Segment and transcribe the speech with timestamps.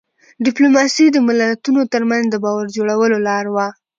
[0.45, 3.67] ډيپلوماسي د ملتونو ترمنځ د باور جوړولو لار وه.